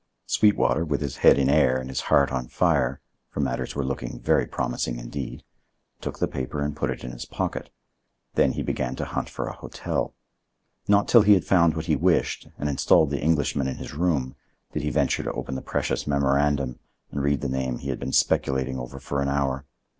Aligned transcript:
Sweetwater, 0.25 0.83
with 0.83 0.99
his 0.99 1.17
head 1.17 1.37
in 1.37 1.47
air 1.47 1.77
and 1.77 1.87
his 1.87 2.01
heart 2.09 2.31
on 2.31 2.47
fire—for 2.47 3.39
matters 3.39 3.75
were 3.75 3.85
looking 3.85 4.19
very 4.19 4.47
promising 4.47 4.97
indeed—took 4.97 6.17
the 6.17 6.27
paper 6.27 6.63
and 6.63 6.75
put 6.75 6.89
it 6.89 7.03
in 7.03 7.11
his 7.11 7.25
pocket; 7.25 7.69
then 8.33 8.53
he 8.53 8.63
began 8.63 8.95
to 8.95 9.05
hunt 9.05 9.29
for 9.29 9.45
a 9.45 9.53
hotel. 9.53 10.15
Not 10.87 11.07
till 11.07 11.21
he 11.21 11.35
had 11.35 11.45
found 11.45 11.75
what 11.75 11.85
he 11.85 11.95
wished, 11.95 12.47
and 12.57 12.67
installed 12.67 13.11
the 13.11 13.21
Englishman 13.21 13.67
in 13.67 13.75
his 13.77 13.93
room, 13.93 14.35
did 14.73 14.81
he 14.81 14.89
venture 14.89 15.21
to 15.21 15.33
open 15.33 15.53
the 15.53 15.61
precious 15.61 16.07
memorandum 16.07 16.79
and 17.11 17.21
read 17.21 17.41
the 17.41 17.47
name 17.47 17.77
he 17.77 17.89
had 17.89 17.99
been 17.99 18.11
speculating 18.11 18.79
over 18.79 18.97
for 18.99 19.21
an 19.21 19.27
hour. 19.29 19.65